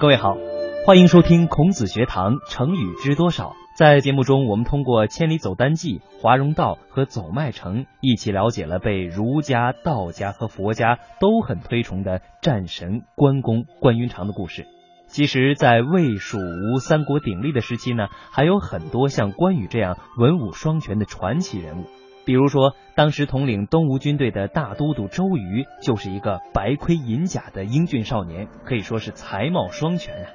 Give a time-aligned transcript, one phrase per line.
[0.00, 0.38] 各位好，
[0.86, 3.52] 欢迎收听孔子学堂成语知多少。
[3.76, 14.66] 在节目中，我们通过《千里走单骑》《华容道》和《走麦城》，一起了解了被儒家、道家和佛家都很推崇的战神关公关云长的故事。
[15.06, 21.84] 其实，在魏、蜀、吴三国鼎立的时期呢，还有很多像关羽这样文武双全的传奇人物。
[22.24, 30.30] 比如说，当时统领东吴军队的大都督周瑜，就是一个白盔银甲的英俊少年，可以说是才貌双全啊。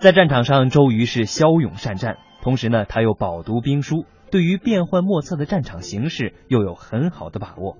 [0.00, 2.16] 在战场上，周瑜是骁勇善战。
[2.40, 7.76] 同时呢，他又饱读兵书，对于变幻莫测的战场形势又有很好的把握。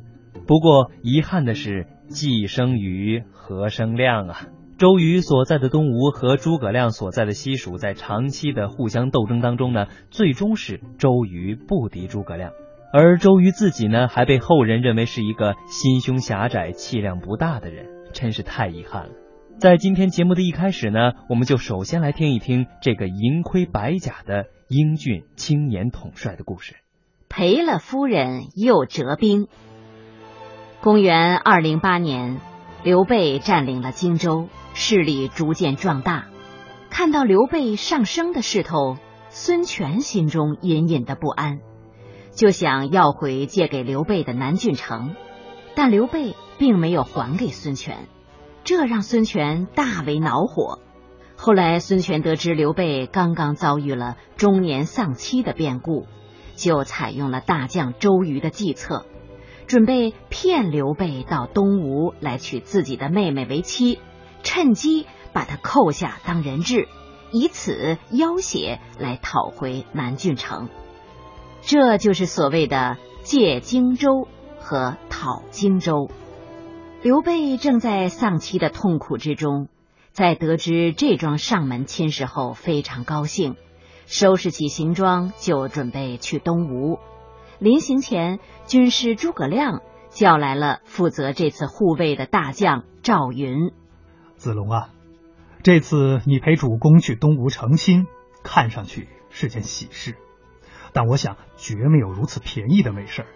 [0.47, 4.37] 不过遗憾的是，既生瑜，何生亮啊！
[4.79, 12.53] 周瑜所在的东吴和诸葛亮所在的西蜀，在长期的互相斗争当中呢，最终是周瑜不敌诸葛亮，
[12.93, 19.11] 而周瑜自己呢，还被后人认为是一个心胸狭窄、气量不大的人，真是太遗憾了。
[19.59, 26.77] 在今天节目的一开始呢，我们就首先来听一听这个银盔白甲的英俊青年统帅的故事。
[27.29, 29.49] 赔了夫人又折兵。
[30.81, 32.41] 公元二零八年，
[32.85, 36.29] 刘备占领了荆州，势力逐渐壮大。
[36.89, 38.97] 看到刘备上升的势头，
[39.29, 41.59] 孙权心中隐隐的不安，
[42.39, 45.17] 就想要回借给刘备的南郡城，
[45.75, 48.07] 但刘备并没有还给孙权。
[48.63, 50.79] 这让孙权大为恼火。
[51.37, 56.07] 后来，孙权得知刘备刚刚遭遇了中年丧妻的变故，
[56.55, 59.05] 就采用了大将周瑜的计策，
[59.67, 63.99] 准备骗刘备到东吴来娶自己的妹妹为妻，
[64.45, 66.87] 趁机把他扣下当人质，
[67.33, 70.69] 以此要挟来讨回南郡城。
[71.69, 74.27] 这就是所谓的借荆州
[74.59, 76.11] 和讨荆州。
[77.03, 79.69] 刘备正在丧妻的痛苦之中，
[80.11, 83.57] 在得知这桩上门亲事后，非常高兴，
[84.07, 86.99] 收拾起行装就准备去东吴。
[87.59, 93.73] 临行前，军师诸葛亮叫来了负责这次护卫的大将赵云。
[94.37, 94.89] 子龙啊，
[95.63, 98.07] 这次你陪主公去东吴成亲，
[98.43, 100.17] 看上去是件喜事，
[100.93, 103.29] 但我想绝没有如此便宜的美事儿，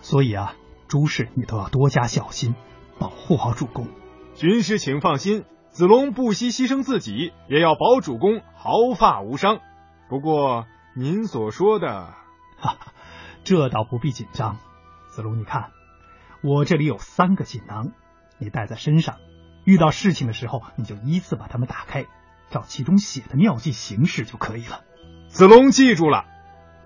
[0.00, 0.54] 所以啊，
[0.88, 2.54] 诸事你都要多加小心。
[2.98, 3.88] 保护好主公，
[4.34, 9.58] 军师请放心，子龙不惜牺牲自己，也要保主公毫发无伤。
[10.08, 12.14] 不过您所说的，
[12.56, 12.78] 哈哈，
[13.44, 14.56] 这倒不必紧张。
[15.10, 15.72] 子龙，你看，
[16.42, 17.92] 我这里有三个锦囊，
[18.38, 19.16] 你带在身上，
[19.66, 22.06] 遇到事情的时候，你就依次把它们打开，
[22.48, 24.80] 照其中写的妙计行事就可以了。
[25.28, 26.24] 子龙记住了。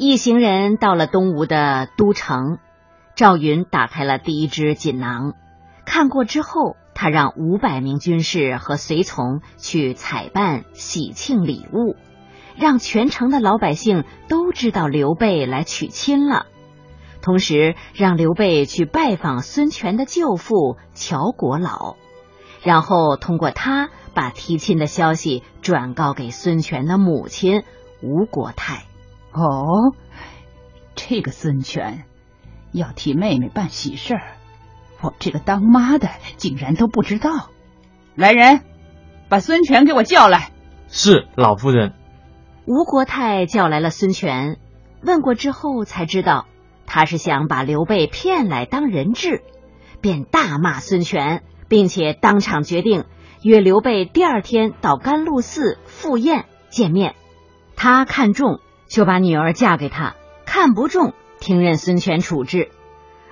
[0.03, 2.57] 一行人到了东吴的都城，
[3.15, 5.35] 赵云打开了第一只锦囊。
[5.85, 11.97] 看过之后，他让五百名军士和随从去采办喜庆礼物，
[12.57, 16.47] 让全城的老百姓都知道刘备来娶亲了。
[17.21, 21.97] 同时，让刘备去拜访孙权的舅父乔国老，
[22.63, 27.65] 然后通过他把提亲的消息转告给孙权的母亲
[28.01, 28.87] 吴国太。
[29.33, 29.95] 哦，
[30.95, 32.05] 这个孙权
[32.73, 34.23] 要替妹妹办喜事儿。
[35.01, 37.51] 我这个当妈的竟然都不知道！
[38.15, 38.61] 来人，
[39.29, 40.51] 把孙权给我叫来。
[40.89, 41.95] 是老夫人。
[42.67, 44.59] 吴国太叫来了孙权，
[45.03, 46.47] 问过之后才知道，
[46.87, 49.43] 他是想把刘备骗来当人质，
[50.01, 53.05] 便大骂孙权，并且当场决定
[53.43, 57.15] 约刘备第二天到甘露寺赴宴见面。
[57.77, 62.69] 他看中就把女儿嫁给他，看不中听任孙权处置，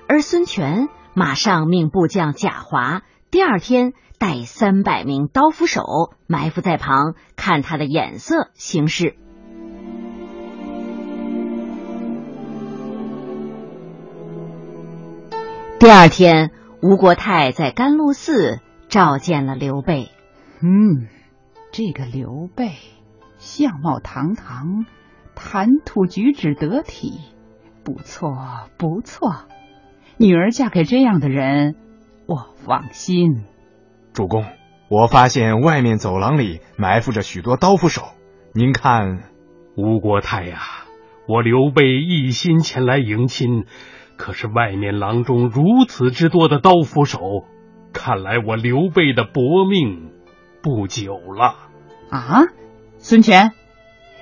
[0.07, 0.89] 而孙权。
[1.15, 9.15] 马上命部将贾华第二天带三百名刀斧手埋伏在旁，看他的眼色行事。
[15.79, 20.09] 第二天，吴国太在甘露寺召见了刘备。
[20.61, 21.07] 嗯，
[21.73, 22.75] 这个刘备
[23.39, 24.85] 相貌堂堂，
[25.41, 27.13] 谈吐举止得体，
[27.85, 28.35] 不错，
[28.77, 29.45] 不错。
[30.17, 31.75] 女儿嫁给这样的人，
[32.27, 33.45] 我放心。
[34.11, 34.43] 主公，
[34.89, 38.01] 我发现外面走廊里埋伏着许多刀斧手，
[38.53, 39.23] 您看，
[39.77, 40.59] 吴国太呀，
[41.25, 43.63] 我刘备一心前来迎亲，
[44.17, 47.45] 可是外面郎中如此之多的刀斧手，
[47.93, 50.11] 看来我刘备的薄命
[50.61, 51.55] 不久了。
[52.09, 52.41] 啊，
[52.97, 53.53] 孙权，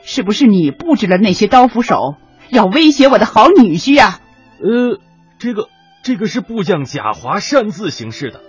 [0.04, 2.16] 是不是你布置了那些刀斧手，
[2.50, 4.20] 要威胁我的好女婿呀？
[4.60, 5.00] 呃，
[5.40, 5.70] 这个。
[6.04, 8.42] 这个是部将贾华擅自行事的。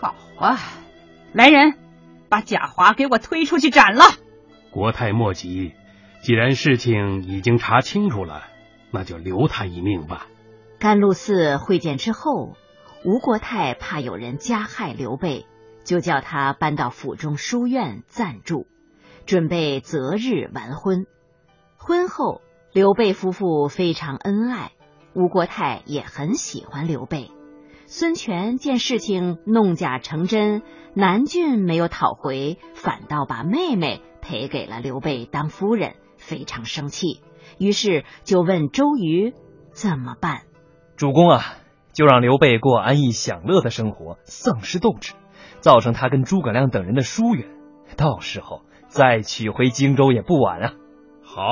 [0.00, 0.58] 好啊，
[1.34, 1.74] 来人，
[2.30, 4.04] 把贾华给我推出去斩了。
[4.70, 5.72] 国泰莫急，
[6.22, 8.44] 既然事情已经查清楚了，
[8.90, 10.28] 那就留他一命吧。
[10.78, 12.54] 甘露寺会见之后，
[13.04, 15.44] 吴国泰怕有人加害刘备，
[15.84, 18.66] 就叫他搬到府中书院暂住，
[19.26, 21.06] 准备择日完婚。
[21.76, 22.40] 婚后，
[22.72, 24.72] 刘备夫妇非常恩爱，
[25.14, 27.30] 吴国泰也很喜欢刘备。
[27.86, 30.62] 孙权见事情弄假成真，
[30.94, 37.20] 南郡没有讨回，反倒把妹妹赔给了刘备当夫人，非常生气，
[37.58, 39.34] 于是就问周瑜
[39.72, 40.42] 怎么办。
[40.96, 41.42] 主公啊，
[41.92, 45.12] 就让刘备过安逸享乐的生活，丧失斗志，
[45.60, 47.48] 造成他跟诸葛亮等人的疏远，
[47.96, 48.62] 到时候
[48.94, 50.72] 再取回荆州也不晚啊。
[51.24, 51.42] 好，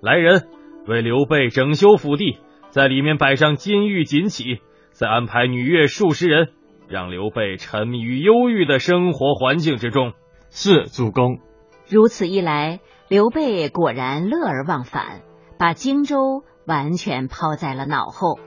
[0.00, 0.46] 来人，
[0.86, 2.38] 为刘备整修府地，
[2.70, 4.60] 在里面摆上金玉锦旗。
[4.92, 6.52] 再安排女乐数十人，
[6.86, 10.12] 让刘备沉迷于忧郁的生活环境之中。
[10.50, 11.40] 是主公。
[11.88, 15.22] 如此一来，刘备果然乐而忘返，
[15.58, 18.38] 把荆州完全抛在了脑后。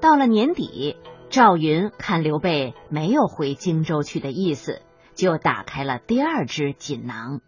[0.00, 0.96] 到了年底，
[1.28, 4.80] 赵云看刘备没有回荆州去的意思，
[5.14, 7.42] 就打开了第二只锦囊。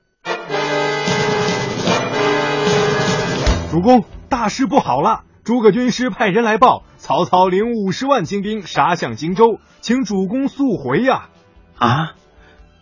[3.72, 5.24] 主公，大事不好了！
[5.44, 11.30] 诸葛军师派人来报，曹操领五十万精兵杀向荆州，请主公速回呀！
[11.78, 12.12] 啊，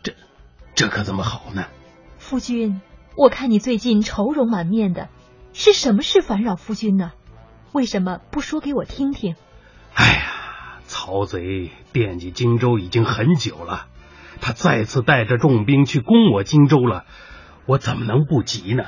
[0.02, 0.14] 这
[0.74, 1.66] 这可怎么好呢？
[2.18, 2.80] 夫君，
[3.16, 5.10] 我看你最近愁容满面的，
[5.52, 7.12] 是什么事烦扰夫君呢？
[7.70, 9.36] 为什么不说给我听听？
[9.94, 13.86] 哎呀，曹贼惦记荆州已经很久了，
[14.40, 17.04] 他再次带着重兵去攻我荆州了，
[17.66, 18.86] 我怎么能不急呢？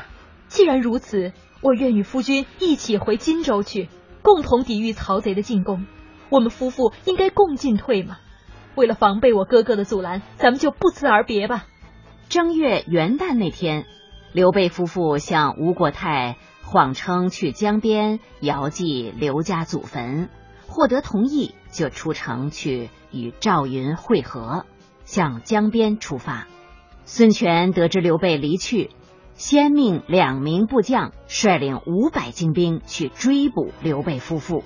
[0.48, 1.32] 既然如此。
[1.62, 3.88] 我愿与夫君一起回荆州去，
[4.20, 5.86] 共同抵御曹贼的进攻。
[6.28, 8.18] 我们夫妇应该共进退嘛。
[8.74, 11.66] 为了防备我哥哥的阻拦，咱们就不辞而别吧。
[12.28, 13.86] 正月元旦那天，
[14.32, 20.30] 刘备夫妇向吴国太谎称去江边遥祭刘家祖坟，
[20.66, 24.64] 获得同意，就出城去与赵云会合，
[25.04, 26.48] 向江边出发。
[27.04, 28.90] 孙权得知刘备离去。
[29.42, 34.62] 先命两名部将率领五百精兵去追捕刘备夫妇，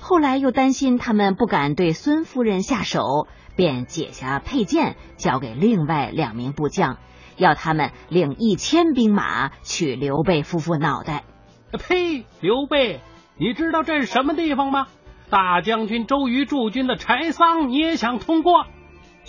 [0.00, 6.98] 后来又担心他们不敢对孙夫人下手，便解下佩剑交给另外两名部将，
[7.36, 11.22] 要他们领一千兵马取刘备夫妇脑袋。
[11.70, 12.24] 呸！
[12.40, 13.02] 刘备，
[13.38, 14.88] 你知道这是什么地方吗？
[15.30, 18.66] 大将军周瑜驻军的柴桑，你也想通过？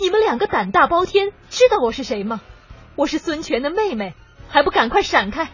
[0.00, 2.40] 你们两个胆大包天，知道我是谁吗？
[2.96, 4.14] 我是孙权的妹妹。
[4.48, 5.50] 还不赶快闪开！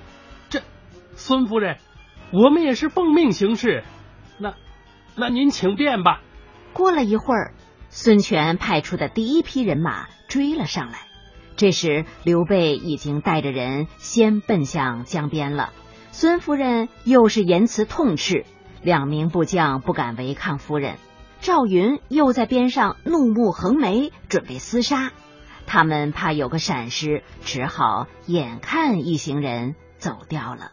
[0.49, 0.63] 这，
[1.15, 1.79] 孙夫人，
[2.33, 3.85] 我们也是奉命行事。
[4.39, 4.55] 那，
[5.17, 6.21] 那您请便吧。
[6.73, 7.55] 过了一会儿，
[7.89, 10.99] 孙权派出的第一批人马追了上来。
[11.57, 15.73] 这时，刘备已经带着人先奔向江边了。
[16.11, 18.45] 孙夫人又是言辞痛斥，
[18.83, 20.97] 两名部将不敢违抗夫人。
[21.41, 25.13] 赵云又在边上怒目横眉，准备厮杀。
[25.67, 30.73] 他们怕有个闪失，只好眼看一行人走掉了。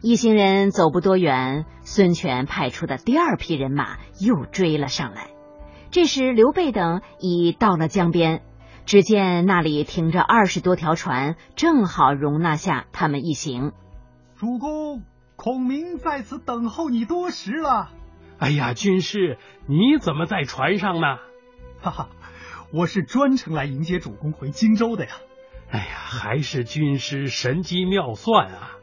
[0.00, 5.30] 一行人走不多远，孙权派出的第二批人马又追了上来。
[5.90, 8.42] 这时，刘备等已到了江边，
[8.86, 13.72] 只见那里停着二十多条船，正好容纳下他们一行。
[14.36, 15.02] 主公，
[15.34, 17.90] 孔明在此等候你多时了。
[18.38, 19.36] 哎呀，军师，
[19.66, 21.16] 你怎么在船上呢？
[21.80, 22.08] 哈哈。
[22.70, 25.12] 我是专程来迎接主公回荆州的呀！
[25.70, 28.76] 哎呀，还是军师神机妙算啊！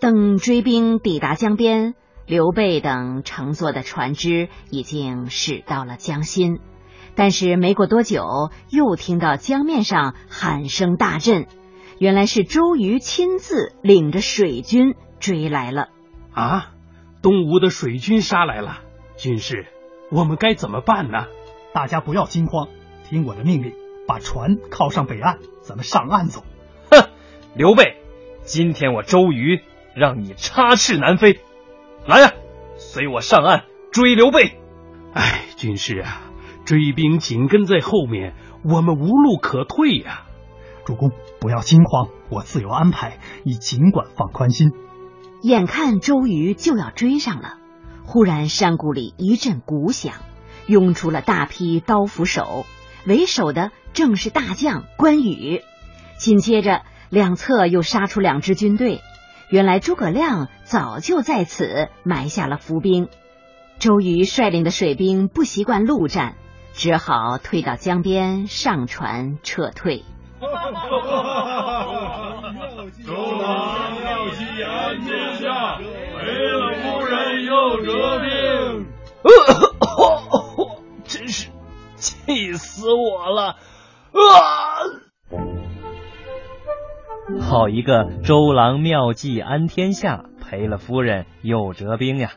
[0.00, 1.94] 等追兵抵达江边，
[2.26, 6.58] 刘备等乘坐的船只已经驶到了江心，
[7.14, 8.24] 但是没过多久，
[8.70, 11.46] 又听到江面上喊声大震，
[11.98, 15.90] 原来是周瑜亲自领着水军追来了。
[16.32, 16.72] 啊，
[17.22, 18.80] 东吴的水军杀来了！
[19.16, 19.66] 军师，
[20.10, 21.26] 我们该怎么办呢？
[21.72, 22.68] 大家不要惊慌。
[23.08, 23.72] 听我的命令，
[24.06, 26.44] 把船靠上北岸，咱们上岸走。
[26.90, 27.08] 哼，
[27.54, 27.96] 刘备，
[28.42, 29.62] 今天我周瑜
[29.94, 31.40] 让你插翅难飞。
[32.06, 32.34] 来呀，
[32.76, 34.60] 随我上岸追刘备。
[35.14, 36.20] 哎，军师啊，
[36.66, 40.24] 追兵紧跟在后面，我们无路可退呀。
[40.84, 41.10] 主公
[41.40, 44.72] 不要惊慌，我自有安排，你尽管放宽心。
[45.40, 47.54] 眼看周瑜就要追上了，
[48.04, 50.12] 忽然山谷里一阵鼓响，
[50.66, 52.66] 涌出了大批刀斧手。
[53.06, 55.62] 为首的正是大将关羽，
[56.16, 59.00] 紧接着两侧又杀出两支军队。
[59.50, 63.08] 原来诸葛亮早就在此埋下了伏兵。
[63.78, 66.36] 周瑜率领的水兵不习惯陆战，
[66.74, 70.04] 只好退到江边上船撤退。
[73.06, 78.87] 周郎妙计安天下，赔了夫人又折兵。
[82.28, 83.56] 气死我了！
[84.12, 84.76] 啊！
[87.40, 92.32] 好一个周郎妙计安天下，赔了夫人又折兵呀！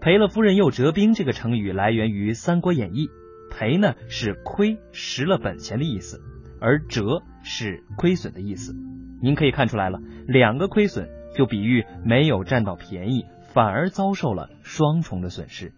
[0.00, 3.08] 赔了夫人又折兵这个成语来源于《三国演义》，
[3.50, 6.22] 赔呢是亏蚀了本钱的意思，
[6.58, 8.74] 而折是亏损的意思。
[9.20, 15.74] 您可以看出来了，两个亏损就比喻没有占到便宜，反而遭受了双重的损失。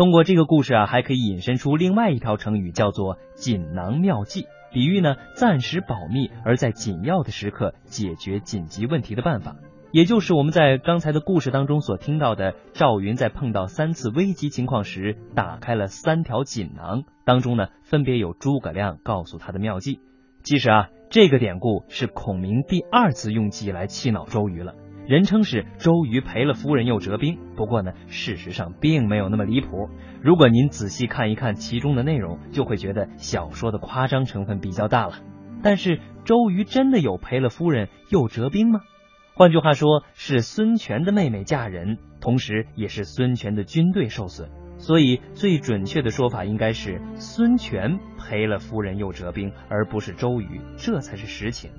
[0.00, 9.56] 通过这个故事啊，还可以引申出另外一条成语，叫做锦囊妙计，比喻呢暂时保密，而在紧要的时刻解决紧急问题的办法。
[9.92, 20.00] 也就是我们在刚才的故事当中所听到的，赵云在碰到三次危急情况时，打开了三条锦囊，当中呢分别有诸葛亮告诉他的妙计。
[20.42, 24.76] 其实啊，这个典故是孔明第二次用计来气恼周瑜了，
[25.06, 27.38] 人称是周瑜赔了夫人又折兵。
[27.56, 29.88] 不过呢，事实上并没有那么离谱。
[30.22, 35.14] 如果您仔细看一看其中的内容，就会觉得小说的夸张成分比较大了。
[35.62, 38.80] 但是周瑜真的有赔了夫人又折兵吗？
[39.34, 51.70] 换句话说，是孙权的妹妹嫁人，同时也是孙权的军队受损，所以最准确的说法应该是孙权赔了夫人又折兵，而不是周瑜，这才是实情。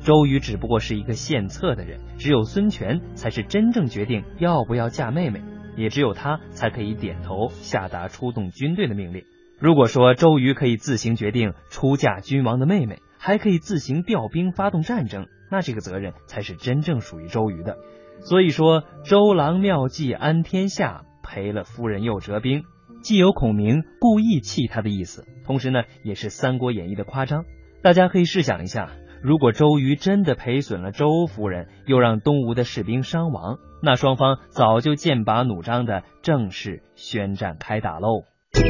[0.00, 5.42] 周瑜只不过是一个献策的人，只有孙权才是真正决定要不要嫁妹妹，
[5.76, 9.24] 也只有他才可以点头下达出动军队的命令。
[9.58, 15.26] 如果说周瑜可以自行决定出嫁君王的妹妹，还可以自行调兵发动战争。
[15.50, 17.76] 那这个责任才是真正属于周瑜的，
[18.20, 22.62] 所以说周郎妙计安天下，赔了夫人又折兵，
[23.02, 27.44] 既有孔明故意气他的意思，同时呢也是《三国演义》的夸张。
[27.82, 28.92] 大家可以试想一下，
[29.22, 38.24] 如果周瑜真的赔损了周夫人，又让东吴的士兵伤亡，那双方早就剑拔弩张的正式宣战开打喽。
[38.52, 38.64] 春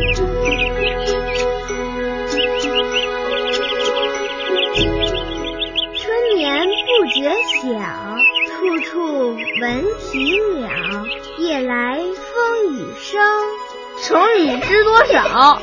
[6.36, 7.30] 眠不觉
[7.62, 7.70] 晓，
[8.48, 8.98] 处处
[9.60, 10.18] 闻啼
[10.58, 10.68] 鸟，
[11.38, 13.22] 夜来风雨声。
[14.02, 15.62] 成语知多少？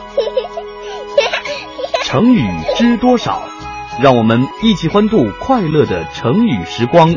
[2.03, 2.39] 成语
[2.77, 3.41] 知多少？
[3.99, 7.15] 让我们一起欢度快乐的成语时光。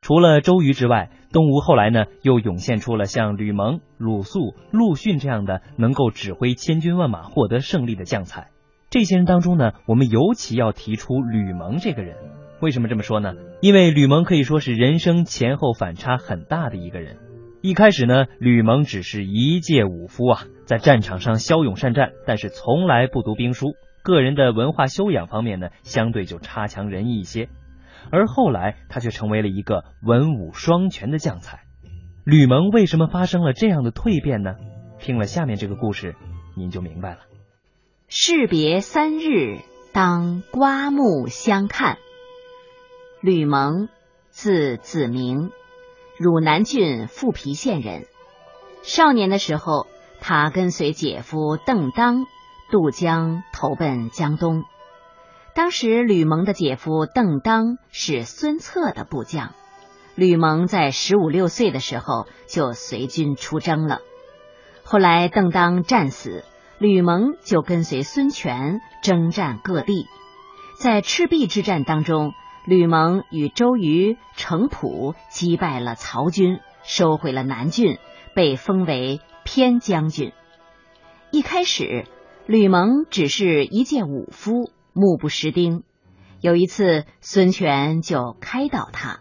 [0.00, 8.48] 除了周瑜之外，东吴后来呢又涌现出了像吕蒙、鲁肃、陆逊这样的能够指挥千军万马获得胜利的将才。
[8.88, 12.16] 这些人当中呢，我们尤其要提出吕蒙这个人。
[12.62, 13.34] 为什么这么说呢？
[13.60, 17.18] 因为吕蒙可以说是人生前后反差很大的一个人。
[17.66, 27.48] 一开始呢，吕蒙只是一介武夫啊，在战场上骁勇善战，但是从来不读兵书，个人的文化修养方面呢，相对就差强人意一些。
[28.12, 31.64] 而后来他却成为了一个文武双全的将才。
[32.24, 34.54] 吕蒙为什么发生了这样的蜕变呢？
[35.00, 36.14] 听了下面这个故事，
[36.56, 37.18] 您就明白了。
[38.06, 39.58] 士别三日，
[39.92, 41.98] 当刮目相看。
[43.20, 43.88] 吕蒙，
[44.30, 45.50] 字子明，
[46.18, 48.06] 汝南郡富皮县人。
[48.82, 49.86] 少年的时候，
[50.20, 52.24] 他跟随姐夫邓当
[52.70, 54.64] 渡江投奔江东。
[55.54, 59.52] 当时，吕蒙的姐夫邓当是孙策的部将。
[60.14, 64.00] 吕蒙在十五六岁的时候就随军出征了。
[64.84, 66.44] 后来，邓当战死。
[66.78, 70.06] 吕蒙就跟随孙权征战各地，
[70.78, 72.34] 在赤壁之战当中，
[72.66, 77.98] 吕蒙与周瑜、程普击败了曹军，收回了南郡，
[78.34, 80.32] 被封为偏将军。
[81.30, 82.06] 一开始，
[82.46, 85.84] 吕蒙只是一介武夫，目不识丁。
[86.40, 89.20] 有一次，孙权就开导他：“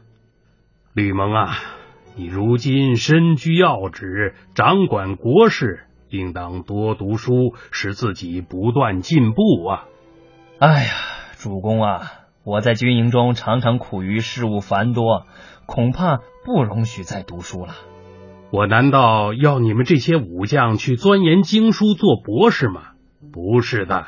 [0.94, 1.56] 吕蒙啊，
[2.16, 7.34] 你如今身居要职，掌管国事。”应当多读书，
[7.72, 9.86] 使自己不断进步啊！
[10.60, 10.90] 哎呀，
[11.38, 12.02] 主公啊，
[12.46, 15.26] 我在军营中常常苦于事务繁多，
[15.66, 17.74] 恐怕不容许再读书了。
[18.52, 22.92] 我难道要你们这些武将去钻研经书做博士吗？
[23.34, 24.08] 不是的，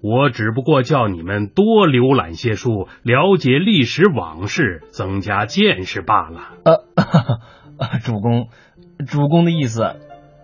[0.00, 6.40] 我只不过叫你们多浏览些书，了解历史往事，增加见识罢了。
[6.64, 8.48] 呃， 主公，
[9.06, 9.96] 主公的意思，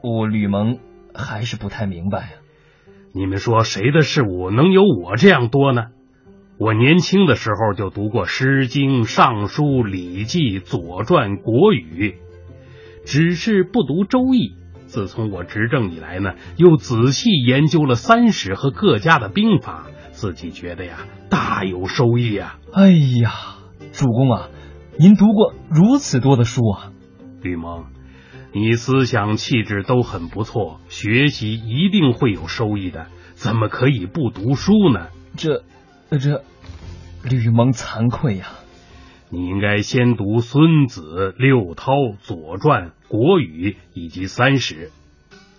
[0.03, 0.79] 我吕蒙。
[1.15, 2.31] 还是不太明白啊！
[3.13, 5.87] 你们说谁的事物能有我这样多呢？
[6.59, 12.11] 我年轻的时候就读过《诗经》《尚书》《礼记》《左传》《国语》，
[13.07, 14.49] 只是不读《周易》，
[14.87, 22.59] 自从我执政以来呢，又仔细研究了三史和各家的兵法，自己觉得呀，大有收益啊。
[22.73, 23.31] 哎呀，
[23.93, 24.49] 主公啊，
[24.99, 26.91] 您读过如此多的书啊！
[27.41, 27.85] 吕蒙，
[28.53, 35.07] 你思想气质都很不错，学习一定会有收益的，怎么可以不读书呢？
[35.37, 35.63] 这，
[36.17, 36.43] 这，
[37.29, 38.47] 吕蒙惭愧呀！
[39.31, 41.03] 你应该先读《孙子》
[41.37, 44.91] 《六韬》《左传》《国语》以及三史，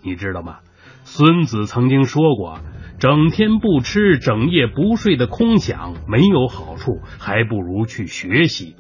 [0.01, 0.57] 你知道吗？
[1.03, 2.61] 孙子曾经说过
[2.99, 8.75] ：“整天不吃、整夜不睡的空想没有好处，还不如去学习。”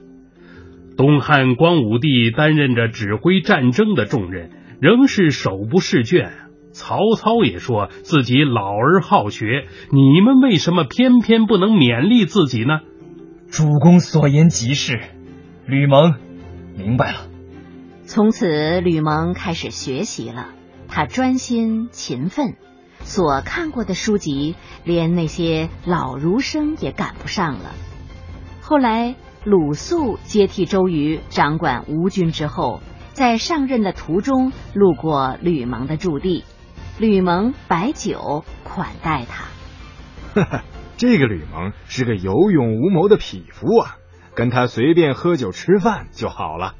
[0.97, 4.49] 东汉光武帝担任着指挥战争的重任，
[4.81, 6.48] 仍是手不释卷。
[6.71, 12.79] 曹操也说自己老而好学，你们为什么偏偏不能勉励自己呢？
[13.49, 14.99] 主公所言极是，
[15.65, 16.13] 吕蒙
[16.77, 17.27] 明白了。
[18.05, 20.49] 从此，吕蒙开始学习了。
[20.87, 22.55] 他专心勤奋，
[23.01, 27.71] 所看过的书籍，连那些老儒生也赶不上了。
[28.61, 32.81] 后来，鲁肃接替周瑜掌管吴军之后，
[33.13, 36.43] 在上任的途中路过吕蒙的驻地，
[36.99, 39.45] 吕蒙摆酒款待他。
[40.35, 40.63] 哈哈。
[40.97, 43.95] 这个吕蒙是个有勇无谋的匹夫啊，
[44.35, 46.75] 跟他随便喝酒吃饭就好了。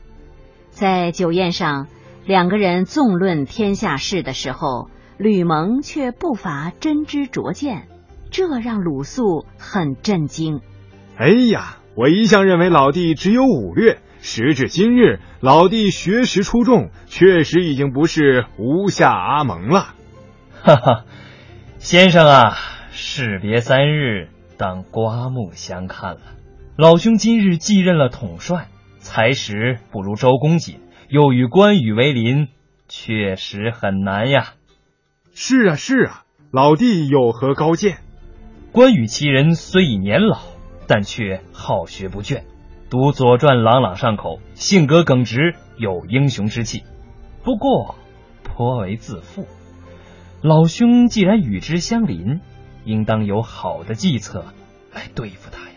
[0.72, 1.88] 在酒宴上，
[2.26, 7.88] 两个人纵论天下事的时候，吕蒙却不乏真知灼见，
[8.30, 10.60] 这让鲁肃很震惊。
[11.16, 19.94] 哎呀，我一向认为老弟只有武略，时至今日，老弟学识出众，确实已经不是吴下阿蒙了。
[20.62, 21.06] 哈哈，
[21.78, 22.58] 先生啊。
[22.92, 26.22] 士别三日，当刮目相看了。
[26.76, 32.50] 老兄今日继任了统帅，才识不如周公瑾，又与关羽为邻，
[32.90, 34.56] 确实很难呀。
[35.34, 38.00] 是啊，是啊，老弟有何高见？
[38.74, 40.40] 关羽其人虽已年老，
[40.88, 42.44] 但却好学不倦，
[42.90, 46.84] 读《左传》朗朗上口，性格耿直，有英雄之气。
[47.44, 47.96] 不过
[48.44, 49.48] 颇为自负。
[50.42, 52.42] 老兄既然与之相邻。
[52.86, 54.46] 应当有好的计策
[54.94, 55.76] 来对付他呀！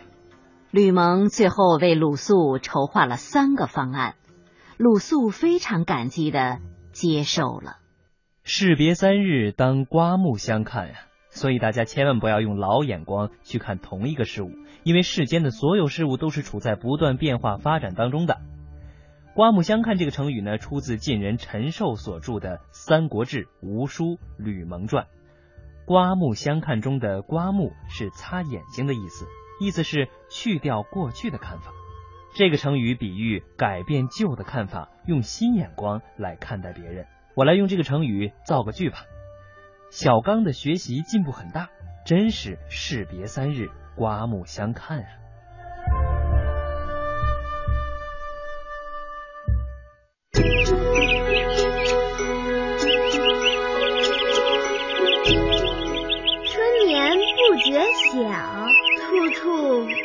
[0.70, 4.14] 吕蒙最后为鲁肃筹划了三个方案，
[4.78, 6.60] 鲁肃非常感激的
[6.92, 7.78] 接受了。
[8.44, 10.94] 士别三日，当刮目相看呀！
[11.28, 14.52] 所以大家千万不要用老眼光去看同一个事物，
[14.84, 18.38] 因为世间的所有事物都是处在不断变化发展当中的。
[19.34, 25.04] 刮目相看这个成语呢，出自晋人陈寿所著的《三国志·吴书·吕蒙传》。
[25.86, 29.24] 刮目相看中的“刮目”是擦眼睛的意思，
[29.58, 31.72] 意思是去掉过去的看法。
[32.34, 37.06] 这个成语比喻改变旧的看法，用新眼光来看待别人。
[37.34, 39.06] 我来用这个成语造个句吧：
[39.90, 41.70] 小刚的学习进步很大，
[42.04, 45.08] 真是士别三日，刮目相看啊！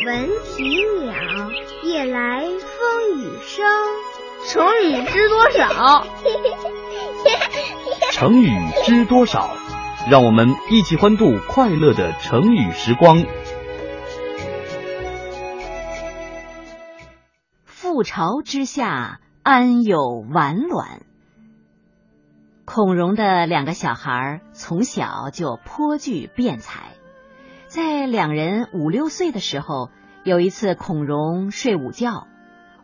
[0.07, 0.63] 闻啼
[1.03, 1.51] 鸟，
[1.83, 3.65] 夜来风雨声。
[4.45, 6.07] 成语知多少？
[8.13, 8.49] 成语
[8.85, 9.49] 知多少？
[10.09, 13.25] 让我们一起欢度快乐的成语时光。
[17.67, 21.01] 覆巢之下，安有完卵？
[22.63, 26.96] 孔融的两个小孩从小就颇具辩才。
[27.77, 29.91] 在两人五六岁的时候，
[30.23, 32.25] 有一次孔融睡午觉，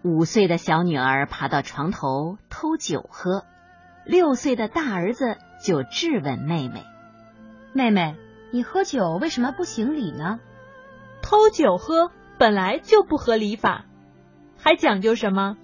[0.04, 3.44] 五岁的小女儿爬到床头偷酒喝，
[4.06, 6.84] 六岁的大儿子就质问妹妹
[7.74, 8.16] ：“妹妹，
[8.52, 10.40] 你喝酒为什么不行礼呢？
[11.24, 13.86] 偷酒喝本来就不合礼法，
[14.60, 15.58] 还讲究什么？”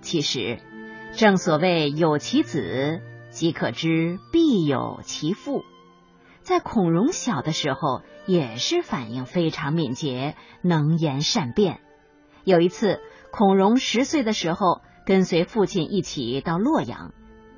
[0.00, 0.60] 其实，
[1.12, 5.62] 正所谓有其子，即可知必有其父。
[6.40, 11.80] 在孔融小的时候，也是反应非常敏捷，能言善辩。
[12.44, 17.12] 有一次，孔融十岁的时候，跟随父亲一起到洛阳。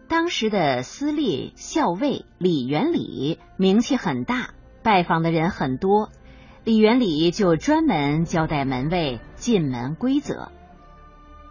[0.09, 4.51] 当时的司隶校尉李元礼名气很大，
[4.83, 6.11] 拜访的人很多。
[6.63, 10.51] 李元礼就专门交代门卫进门规则：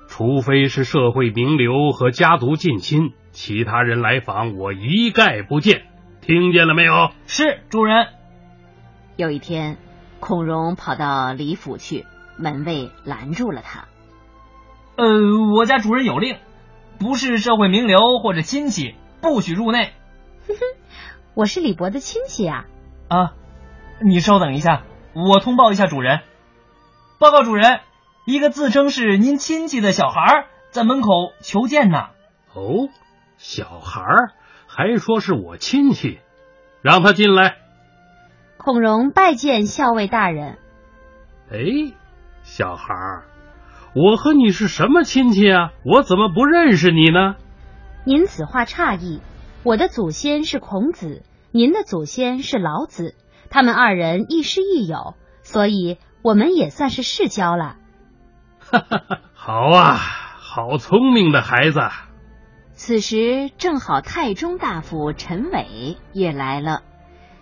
[0.07, 5.83] 除非是社会名流和家族近亲，其他人来访，我一概不见。
[6.21, 7.11] 听见了没有？
[7.25, 8.22] 是主人。
[9.15, 9.77] 有一天，
[10.19, 12.05] 孔融跑到李府去，
[12.37, 13.85] 门卫拦住了他。
[14.95, 15.05] 呃，
[15.55, 16.37] 我家主人有令，
[16.99, 19.93] 不是社会名流或者亲戚，不许入内。
[20.47, 20.59] 哼哼，
[21.35, 22.65] 我是李博的亲戚啊。
[23.07, 23.33] 啊，
[24.01, 24.81] 你稍等一下，
[25.13, 26.21] 我通报一下主人。
[27.19, 27.81] 报告主人，
[28.25, 31.09] 一个自称是您亲戚的小孩在门口
[31.41, 32.07] 求见呢。
[32.55, 32.89] 哦，
[33.37, 34.03] 小孩
[34.65, 36.19] 还说是我亲戚，
[36.81, 37.57] 让他进来。
[38.63, 40.57] 孔融拜见校尉大人。
[41.51, 41.57] 哎，
[42.43, 43.23] 小孩儿，
[43.93, 45.71] 我和你是什么亲戚啊？
[45.83, 47.35] 我怎么不认识你呢？
[48.05, 49.19] 您此话差异，
[49.63, 53.15] 我的祖先是孔子，您的祖先是老子，
[53.49, 57.75] 他们二人亦师亦友，所以我们也算是世交了。
[58.63, 61.81] 哈哈，好啊，好聪明的孩子。
[62.71, 66.81] 此时正好太中大夫陈伟也来了。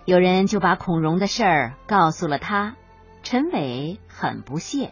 [0.06, 2.76] 有人就把孔融的事儿告诉了他，
[3.22, 4.92] 陈伟很不屑。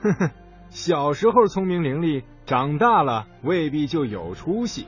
[0.00, 0.30] 呵呵，
[0.70, 4.86] 小时候聪明伶俐，长大了未必就有出息。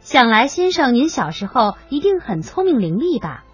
[0.00, 3.44] 想来先生您小时候一定很聪明伶俐吧？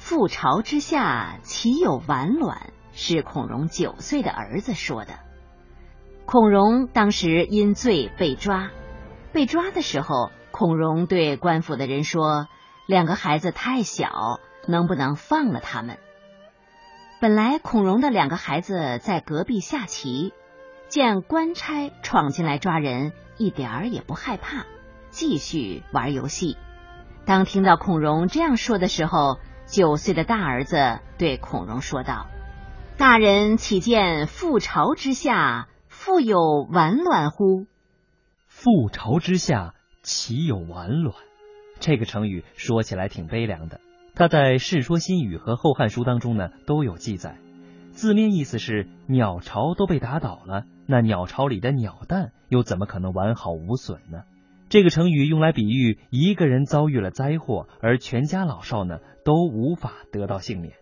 [0.00, 2.72] 覆巢之下，岂有完卵？
[2.92, 5.20] 是孔融九岁的儿子说的。
[6.24, 8.70] 孔融当时因罪被抓，
[9.32, 12.48] 被抓的时候，孔融对官府的人说。
[12.92, 15.96] 两个孩子太小，能不能放了他们？
[17.22, 20.34] 本来孔融的两个孩子在隔壁下棋，
[20.88, 24.66] 见官差闯进来抓人，一点儿也不害怕，
[25.08, 26.58] 继续玩游戏。
[27.24, 32.26] 当听到孔融这样说的时候，九岁的大儿子对孔融说道
[32.98, 37.64] ：“大人岂见覆巢之下，复有完卵乎？
[38.50, 41.16] 覆巢之下，岂有完卵？”
[41.82, 43.80] 这个成语说起来挺悲凉的，
[44.14, 47.38] 它在《世说新语》和《后汉书》当中呢都有记载。
[47.90, 54.22] 字面意思是鸟巢都被打倒了，那鸟巢里的鸟蛋又怎么可能完好无损呢？
[54.68, 60.74] 这个成语用来比喻一个人遭遇了灾祸，而全家老少呢都无法得到幸免。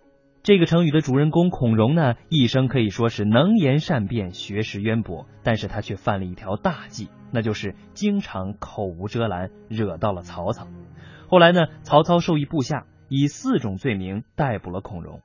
[0.42, 10.66] 这个成语的主人公孔融呢，一生可以说是能言善辩、学识渊博，但是他却犯了一条大忌，那就是经常口无遮拦，惹到了曹操。
[11.30, 15.20] 后来呢，曹操授意部下以四种罪名逮捕了孔融。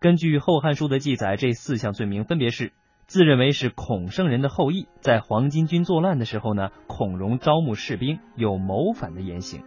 [0.00, 2.72] 根据《后汉书》的记载，这四项罪名分别是：
[3.06, 9.60] 自认为是孔圣人的后裔，在黄巾军作乱的时候呢，孔融招募士兵，有谋反的言行；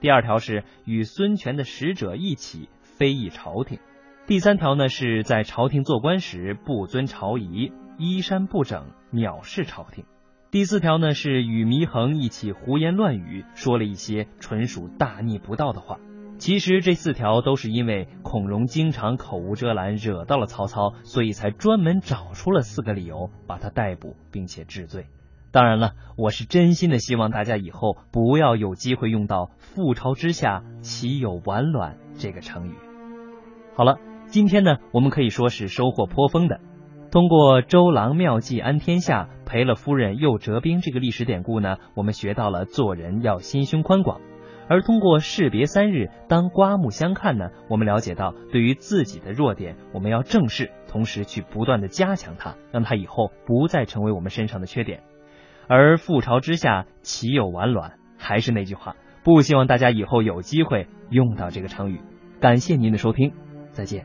[0.00, 3.80] 第二条是与孙权的使者一起非议朝廷。
[4.26, 10.06] 第三条呢，是在朝廷做官时不遵朝仪，衣衫不整，藐视朝廷。
[10.50, 15.98] 第四条呢，是与祢衡一起胡言乱语，说了一些纯属大逆不道的话。
[16.38, 25.08] 其实这四条都是因为孔融经常口无遮拦，惹到了曹操，所以才专门找出了四个理由把他逮捕并且治罪。
[25.50, 32.74] 当然了，我是真心的希望大家以后不要有机会用到“覆巢之下，岂有完卵”这个成语。
[33.74, 33.98] 好了。
[34.30, 36.60] 今天呢，我们可以说是收获颇丰的。
[37.10, 44.20] 通过周郎妙计安天下，赔了夫人又折兵这个历史典故呢，我们学到了做人要心胸宽广；
[44.68, 55.00] 而通过士别三日，当刮目相看呢，我们了解到对于自己的弱点，我们要正视，同时去不断的加强它，让它以后不再成为我们身上的缺点。
[55.66, 57.94] 而覆巢之下，岂有完卵？
[58.18, 62.02] 还是那句话，不希望大家以后有机会用到这个成语。
[62.38, 63.32] 感谢您的收听，
[63.72, 64.04] 再见。